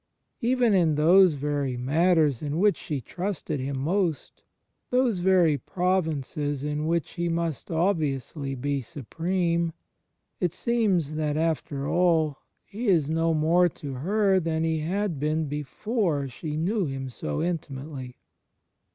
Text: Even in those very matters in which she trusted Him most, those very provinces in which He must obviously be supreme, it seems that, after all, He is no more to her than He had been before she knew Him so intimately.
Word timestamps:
Even 0.41 0.73
in 0.73 0.95
those 0.95 1.35
very 1.35 1.77
matters 1.77 2.41
in 2.41 2.57
which 2.57 2.75
she 2.75 3.01
trusted 3.01 3.59
Him 3.59 3.77
most, 3.77 4.41
those 4.89 5.19
very 5.19 5.59
provinces 5.59 6.63
in 6.63 6.87
which 6.87 7.11
He 7.11 7.29
must 7.29 7.69
obviously 7.69 8.55
be 8.55 8.81
supreme, 8.81 9.73
it 10.39 10.53
seems 10.55 11.13
that, 11.17 11.37
after 11.37 11.87
all, 11.87 12.39
He 12.65 12.87
is 12.87 13.11
no 13.11 13.35
more 13.35 13.69
to 13.69 13.93
her 13.93 14.39
than 14.39 14.63
He 14.63 14.79
had 14.79 15.19
been 15.19 15.45
before 15.45 16.27
she 16.27 16.57
knew 16.57 16.87
Him 16.87 17.11
so 17.11 17.43
intimately. 17.43 18.17